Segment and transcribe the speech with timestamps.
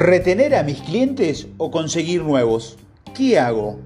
[0.00, 2.78] ¿Retener a mis clientes o conseguir nuevos?
[3.14, 3.80] ¿Qué hago?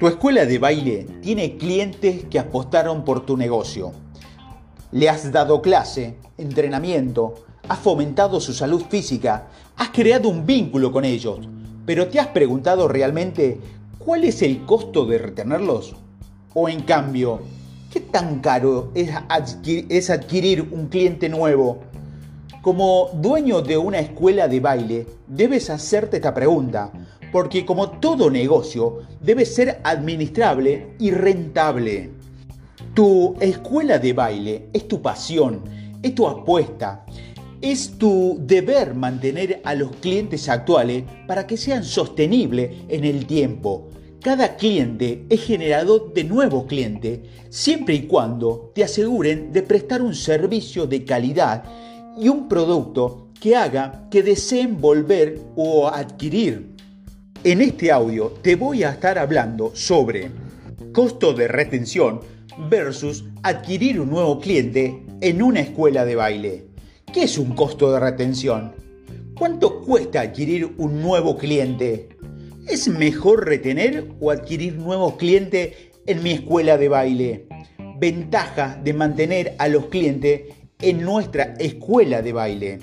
[0.00, 3.92] Tu escuela de baile tiene clientes que apostaron por tu negocio.
[4.90, 11.04] Le has dado clase, entrenamiento, has fomentado su salud física, has creado un vínculo con
[11.04, 11.40] ellos,
[11.84, 13.60] pero ¿te has preguntado realmente
[13.98, 15.94] cuál es el costo de retenerlos?
[16.54, 17.40] O en cambio,
[17.92, 19.10] ¿qué tan caro es
[20.08, 21.80] adquirir, un cliente nuevo?
[22.64, 26.90] Como dueño de una escuela de baile, debes hacerte esta pregunta,
[27.30, 32.12] porque como todo negocio, debe ser administrable y rentable.
[32.94, 35.60] Tu escuela de baile es tu pasión,
[36.02, 37.04] es tu apuesta,
[37.60, 43.90] es tu deber mantener a los clientes actuales para que sean sostenibles en el tiempo.
[44.22, 47.20] Cada cliente es generador de nuevos clientes,
[47.50, 51.62] siempre y cuando te aseguren de prestar un servicio de calidad
[52.18, 56.74] y un producto que haga que deseen volver o adquirir.
[57.42, 60.30] En este audio te voy a estar hablando sobre
[60.92, 62.20] costo de retención
[62.70, 66.66] versus adquirir un nuevo cliente en una escuela de baile.
[67.12, 68.72] ¿Qué es un costo de retención?
[69.36, 72.08] ¿Cuánto cuesta adquirir un nuevo cliente?
[72.68, 75.72] ¿Es mejor retener o adquirir nuevos clientes
[76.06, 77.48] en mi escuela de baile?
[77.98, 80.42] Ventaja de mantener a los clientes
[80.80, 82.78] en nuestra escuela de baile.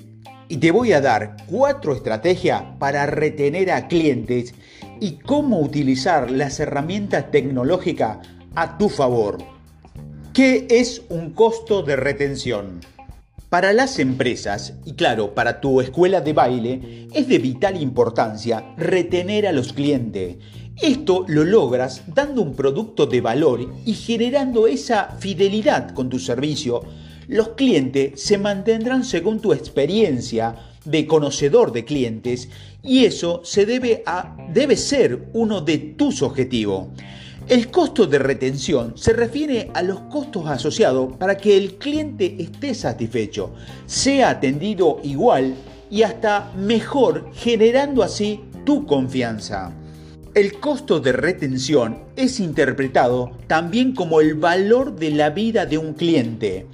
[0.48, 4.54] Y te voy a dar cuatro estrategias para retener a clientes
[5.00, 8.20] y cómo utilizar las herramientas tecnológicas
[8.56, 9.38] a tu favor.
[10.34, 12.82] ¿Qué es un costo de retención?
[13.50, 19.46] Para las empresas, y claro, para tu escuela de baile, es de vital importancia retener
[19.46, 20.38] a los clientes.
[20.82, 26.82] Esto lo logras dando un producto de valor y generando esa fidelidad con tu servicio
[27.32, 32.50] los clientes se mantendrán según tu experiencia de conocedor de clientes
[32.84, 36.88] y eso se debe a debe ser uno de tus objetivos.
[37.48, 42.74] El costo de retención se refiere a los costos asociados para que el cliente esté
[42.74, 43.54] satisfecho,
[43.86, 45.56] sea atendido igual
[45.90, 49.72] y hasta mejor, generando así tu confianza.
[50.34, 55.94] El costo de retención es interpretado también como el valor de la vida de un
[55.94, 56.68] cliente.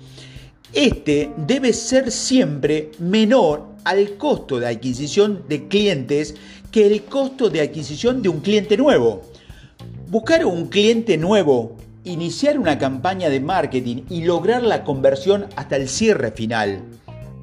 [0.74, 6.36] Este debe ser siempre menor al costo de adquisición de clientes
[6.72, 9.22] que el costo de adquisición de un cliente nuevo.
[10.10, 15.88] Buscar un cliente nuevo, iniciar una campaña de marketing y lograr la conversión hasta el
[15.88, 16.82] cierre final.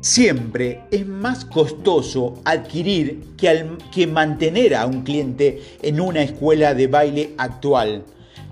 [0.03, 6.89] Siempre es más costoso adquirir que, que mantener a un cliente en una escuela de
[6.89, 8.05] baile actual.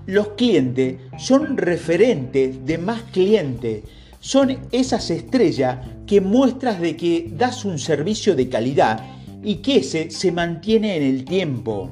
[0.07, 3.83] Los clientes son referentes de más clientes
[4.23, 9.05] son esas estrellas que muestras de que das un servicio de calidad
[9.43, 11.91] y que ese se mantiene en el tiempo.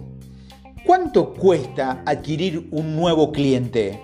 [0.87, 4.01] ¿Cuánto cuesta adquirir un nuevo cliente?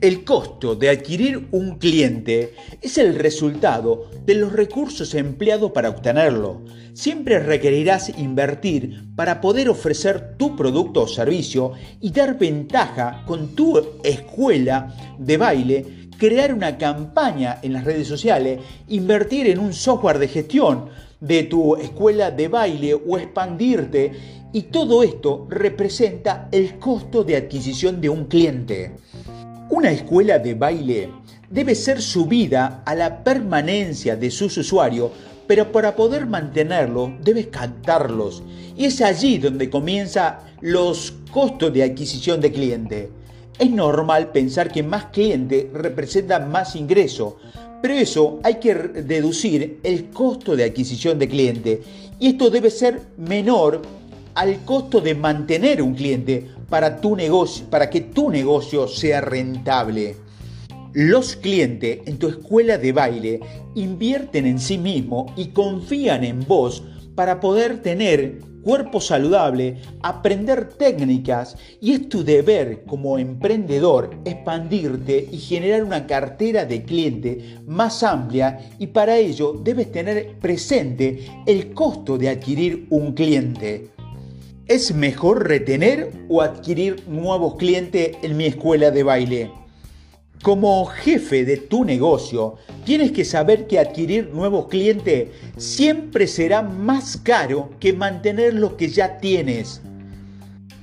[0.00, 6.62] El costo de adquirir un cliente es el resultado de los recursos empleados para obtenerlo.
[6.94, 13.78] Siempre requerirás invertir para poder ofrecer tu producto o servicio y dar ventaja con tu
[14.02, 20.28] escuela de baile crear una campaña en las redes sociales, invertir en un software de
[20.28, 20.88] gestión
[21.20, 24.12] de tu escuela de baile o expandirte
[24.52, 28.96] y todo esto representa el costo de adquisición de un cliente.
[29.70, 31.10] Una escuela de baile
[31.50, 35.10] debe ser subida a la permanencia de sus usuarios,
[35.46, 38.42] pero para poder mantenerlo debes captarlos
[38.76, 43.10] y es allí donde comienzan los costos de adquisición de cliente.
[43.58, 47.38] Es normal pensar que más clientes representan más ingreso,
[47.80, 51.82] pero eso hay que deducir el costo de adquisición de cliente
[52.18, 53.80] y esto debe ser menor
[54.34, 60.16] al costo de mantener un cliente para, tu negocio, para que tu negocio sea rentable.
[60.92, 63.40] Los clientes en tu escuela de baile
[63.74, 66.82] invierten en sí mismos y confían en vos
[67.16, 75.38] para poder tener cuerpo saludable, aprender técnicas y es tu deber como emprendedor expandirte y
[75.38, 82.18] generar una cartera de cliente más amplia y para ello debes tener presente el costo
[82.18, 83.88] de adquirir un cliente.
[84.66, 89.65] ¿Es mejor retener o adquirir nuevos clientes en mi escuela de baile?
[90.42, 97.16] Como jefe de tu negocio, tienes que saber que adquirir nuevos clientes siempre será más
[97.16, 99.80] caro que mantener los que ya tienes.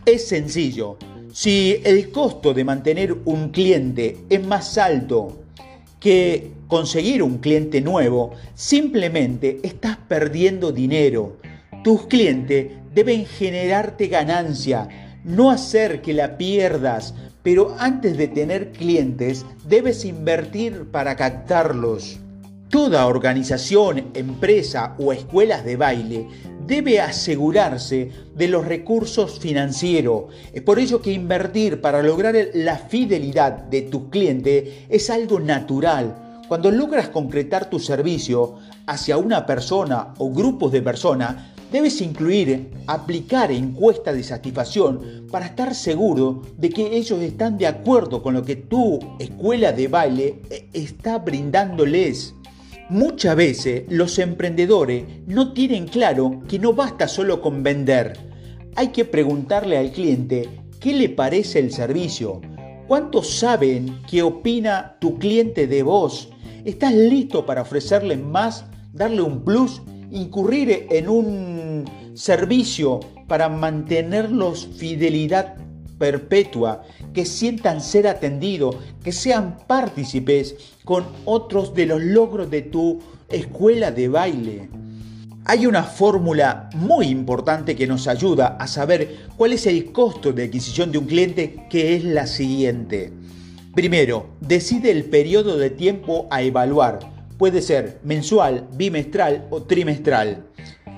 [0.05, 0.97] Es sencillo.
[1.31, 5.43] Si el costo de mantener un cliente es más alto
[5.99, 11.37] que conseguir un cliente nuevo, simplemente estás perdiendo dinero.
[11.83, 14.89] Tus clientes deben generarte ganancia,
[15.23, 22.19] no hacer que la pierdas, pero antes de tener clientes debes invertir para captarlos.
[22.69, 26.27] Toda organización, empresa o escuelas de baile
[26.65, 30.23] debe asegurarse de los recursos financieros.
[30.53, 36.41] Es por ello que invertir para lograr la fidelidad de tus clientes es algo natural.
[36.47, 38.55] Cuando logras concretar tu servicio
[38.87, 45.73] hacia una persona o grupos de personas, Debes incluir aplicar encuestas de satisfacción para estar
[45.73, 50.69] seguro de que ellos están de acuerdo con lo que tu escuela de baile eh,
[50.71, 52.35] está brindándoles.
[52.89, 58.19] Muchas veces los emprendedores no tienen claro que no basta solo con vender.
[58.75, 60.47] Hay que preguntarle al cliente
[60.79, 62.39] qué le parece el servicio,
[62.87, 66.29] cuántos saben qué opina tu cliente de vos.
[66.65, 69.81] ¿Estás listo para ofrecerle más, darle un plus,
[70.13, 75.55] incurrir en un servicio para mantenerlos fidelidad
[75.97, 76.83] perpetua,
[77.13, 82.99] que sientan ser atendidos, que sean partícipes con otros de los logros de tu
[83.29, 84.69] escuela de baile.
[85.45, 90.45] Hay una fórmula muy importante que nos ayuda a saber cuál es el costo de
[90.45, 93.11] adquisición de un cliente, que es la siguiente.
[93.73, 97.12] Primero, decide el periodo de tiempo a evaluar.
[97.43, 100.45] Puede ser mensual, bimestral o trimestral.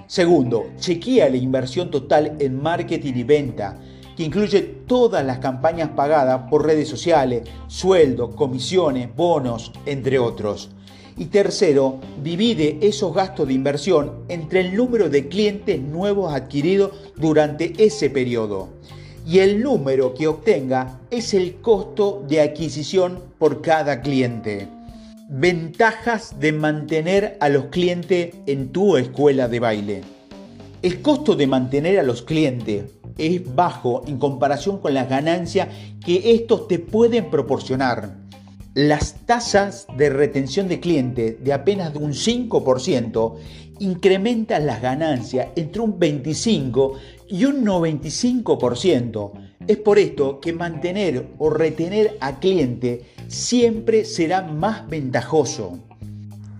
[0.05, 3.79] Segundo, chequea la inversión total en marketing y venta,
[4.15, 10.69] que incluye todas las campañas pagadas por redes sociales, sueldos, comisiones, bonos, entre otros.
[11.17, 17.73] Y tercero, divide esos gastos de inversión entre el número de clientes nuevos adquiridos durante
[17.83, 18.69] ese periodo.
[19.25, 24.74] Y el número que obtenga es el costo de adquisición por cada cliente.
[25.27, 30.01] Ventajas de mantener a los clientes en tu escuela de baile.
[30.83, 35.69] El costo de mantener a los clientes es bajo en comparación con las ganancias
[36.05, 38.17] que estos te pueden proporcionar.
[38.75, 43.35] Las tasas de retención de clientes de apenas de un 5%
[43.79, 46.99] incrementan las ganancias entre un 25
[47.29, 49.31] y un 95%.
[49.67, 55.79] Es por esto que mantener o retener a cliente siempre será más ventajoso.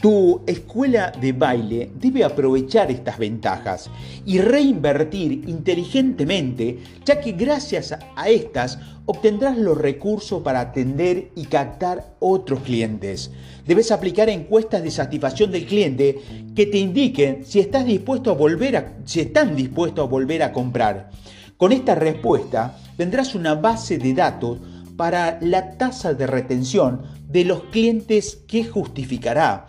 [0.02, 3.92] Tu escuela de baile debe aprovechar estas ventajas
[4.26, 12.16] y reinvertir inteligentemente, ya que gracias a estas obtendrás los recursos para atender y captar
[12.20, 13.30] otros clientes.
[13.68, 16.20] Debes aplicar encuestas de satisfacción del cliente
[16.56, 21.12] que te indiquen si, estás dispuesto a volver si están dispuestos a volver a comprar.
[21.58, 24.60] Con esta respuesta tendrás una base de datos
[24.96, 29.68] para la tasa de retención de los clientes que justificará.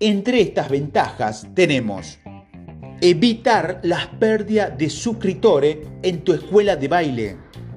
[0.00, 2.18] Entre estas ventajas tenemos
[3.00, 7.36] evitar las pérdidas de suscriptores en tu escuela de baile.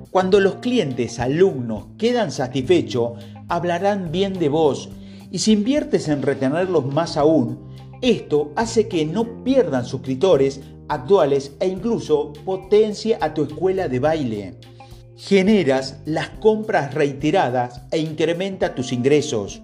[0.09, 4.89] Cuando los clientes alumnos quedan satisfechos, hablarán bien de vos
[5.31, 7.71] y si inviertes en retenerlos más aún,
[8.01, 14.57] esto hace que no pierdan suscriptores actuales e incluso potencia a tu escuela de baile
[15.27, 19.61] generas las compras reiteradas e incrementa tus ingresos.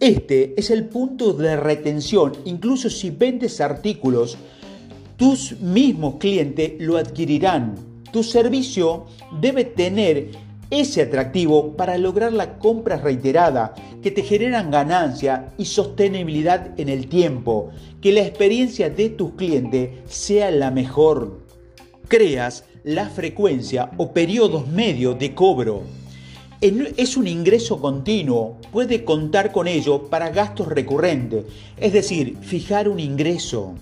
[0.00, 4.36] Este es el punto de retención, incluso si vendes artículos,
[5.16, 7.74] tus mismos clientes lo adquirirán.
[8.12, 9.06] Tu servicio
[9.40, 10.32] debe tener
[10.68, 17.08] ese atractivo para lograr la compra reiterada que te generan ganancia y sostenibilidad en el
[17.08, 17.70] tiempo,
[18.02, 21.40] que la experiencia de tus clientes sea la mejor.
[22.08, 25.82] Creas la frecuencia o periodos medios de cobro.
[26.60, 31.44] Es un ingreso continuo, puede contar con ello para gastos recurrentes,
[31.76, 33.74] es decir, fijar un ingreso.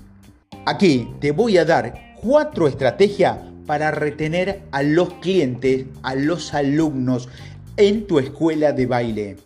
[0.64, 7.28] Aquí te voy a dar cuatro estrategias para retener a los clientes, a los alumnos
[7.76, 9.36] en tu escuela de baile.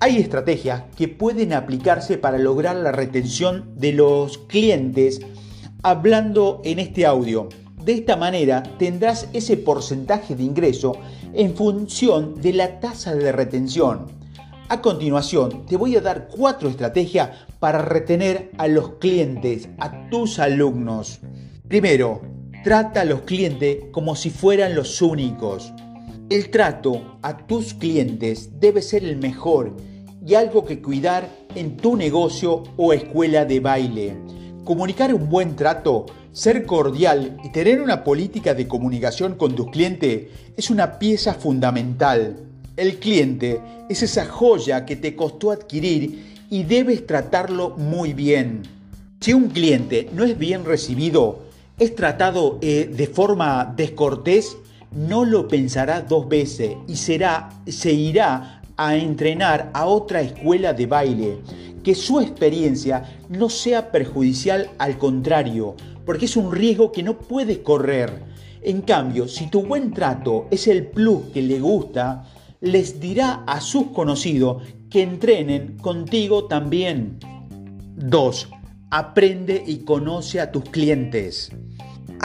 [0.00, 5.20] Hay estrategias que pueden aplicarse para lograr la retención de los clientes
[5.82, 7.48] hablando en este audio.
[7.84, 10.92] De esta manera tendrás ese porcentaje de ingreso
[11.34, 14.06] en función de la tasa de retención.
[14.70, 20.38] A continuación, te voy a dar cuatro estrategias para retener a los clientes, a tus
[20.38, 21.20] alumnos.
[21.68, 22.22] Primero,
[22.64, 25.70] trata a los clientes como si fueran los únicos.
[26.30, 29.76] El trato a tus clientes debe ser el mejor
[30.26, 34.16] y algo que cuidar en tu negocio o escuela de baile.
[34.64, 40.28] Comunicar un buen trato ser cordial y tener una política de comunicación con tus clientes
[40.56, 42.36] es una pieza fundamental.
[42.74, 48.62] El cliente es esa joya que te costó adquirir y debes tratarlo muy bien.
[49.20, 51.40] Si un cliente no es bien recibido,
[51.78, 54.56] es tratado eh, de forma descortés,
[54.92, 60.86] no lo pensará dos veces y será, se irá a entrenar a otra escuela de
[60.86, 61.38] baile.
[61.84, 67.58] Que su experiencia no sea perjudicial, al contrario, porque es un riesgo que no puedes
[67.58, 68.10] correr.
[68.62, 72.24] En cambio, si tu buen trato es el plus que le gusta,
[72.60, 77.18] les dirá a sus conocidos que entrenen contigo también.
[77.96, 78.48] 2.
[78.90, 81.50] Aprende y conoce a tus clientes.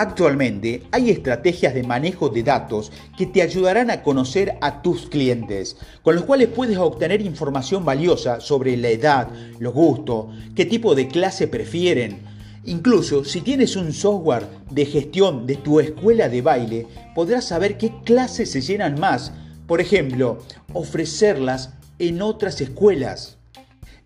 [0.01, 5.75] Actualmente hay estrategias de manejo de datos que te ayudarán a conocer a tus clientes,
[6.03, 9.27] con los cuales puedes obtener información valiosa sobre la edad,
[9.59, 12.21] los gustos, qué tipo de clase prefieren.
[12.63, 17.91] Incluso si tienes un software de gestión de tu escuela de baile, podrás saber qué
[18.05, 19.33] clases se llenan más.
[19.67, 20.37] Por ejemplo,
[20.71, 23.38] ofrecerlas en otras escuelas.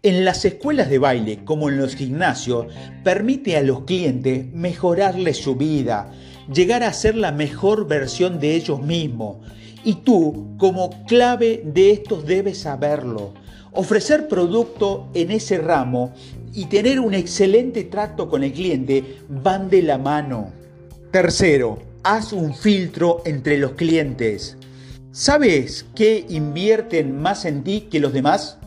[0.06, 2.66] En las escuelas de baile, como en los gimnasios,
[3.06, 6.12] permite a los clientes mejorarles su vida,
[6.54, 9.38] llegar a ser la mejor versión de ellos mismos.
[9.86, 13.34] Y tú, como clave de estos, debes saberlo.
[13.72, 16.14] Ofrecer producto en ese ramo
[16.54, 20.52] y tener un excelente trato con el cliente van de la mano.
[21.12, 24.58] Tercero, haz un filtro entre los clientes.
[25.14, 28.58] ¿Sabes que invierten más en ti que los demás?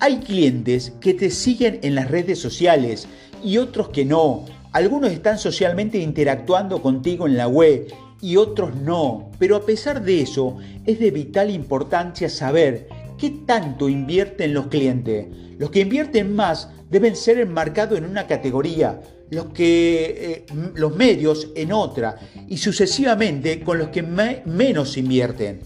[0.00, 3.06] Hay clientes que te siguen en las redes sociales
[3.42, 4.44] y otros que no.
[4.72, 9.30] Algunos están socialmente interactuando contigo en la web y otros no.
[9.38, 15.26] Pero a pesar de eso, es de vital importancia saber qué tanto invierten los clientes.
[15.58, 21.48] Los que invierten más deben ser enmarcados en una categoría, los, que, eh, los medios
[21.54, 22.16] en otra
[22.48, 25.60] y sucesivamente con los que menos invierten.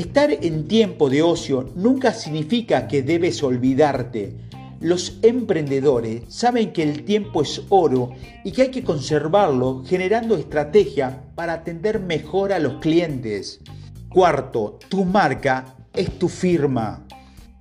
[0.00, 4.34] Estar en tiempo de ocio nunca significa que debes olvidarte.
[4.80, 11.24] Los emprendedores saben que el tiempo es oro y que hay que conservarlo generando estrategia
[11.34, 13.60] para atender mejor a los clientes.
[14.08, 17.06] Cuarto, tu marca es tu firma.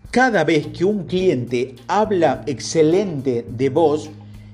[0.09, 4.09] Cada vez que un cliente habla excelente de vos,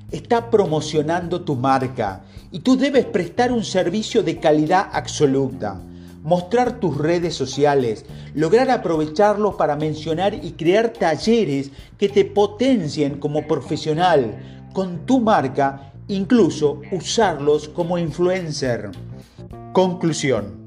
[0.09, 5.83] está promocionando tu marca y tú debes prestar un servicio de calidad absoluta
[6.25, 8.03] mostrar tus redes sociales,
[8.33, 14.35] lograr aprovecharlos para mencionar y crear talleres que te potencien como profesional
[14.73, 18.89] con tu marca, incluso usarlos como influencer.
[19.71, 20.65] Conclusión.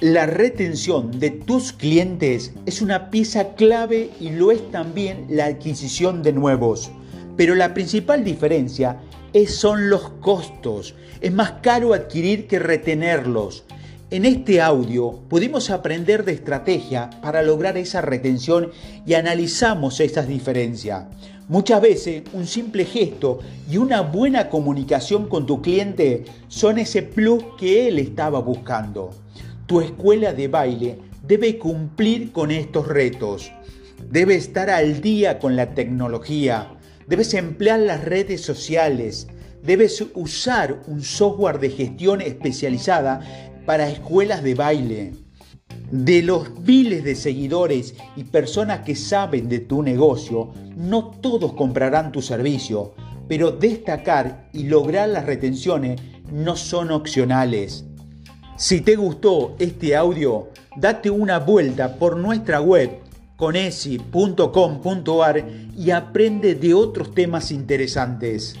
[0.00, 6.22] La retención de tus clientes es una pieza clave y lo es también la adquisición
[6.22, 6.90] de nuevos.
[7.38, 9.00] Pero la principal diferencia
[9.32, 10.94] es, son los costos.
[11.22, 13.64] Es más caro adquirir que retenerlos.
[14.12, 18.72] En este audio pudimos aprender de estrategia para lograr esa retención
[19.06, 21.04] y analizamos esas diferencias.
[21.46, 23.38] Muchas veces un simple gesto
[23.70, 29.10] y una buena comunicación con tu cliente son ese plus que él estaba buscando.
[29.66, 33.52] Tu escuela de baile debe cumplir con estos retos.
[34.10, 36.72] Debe estar al día con la tecnología.
[37.06, 39.28] Debes emplear las redes sociales.
[39.62, 45.12] Debes usar un software de gestión especializada para escuelas de baile.
[45.92, 52.10] De los miles de seguidores y personas que saben de tu negocio, no todos comprarán
[52.10, 52.94] tu servicio,
[53.28, 56.00] pero destacar y lograr las retenciones
[56.32, 57.84] no son opcionales.
[58.56, 62.98] Si te gustó este audio, date una vuelta por nuestra web
[63.36, 63.84] conesi.com.ar
[65.78, 68.56] y aprende de otros temas interesantes.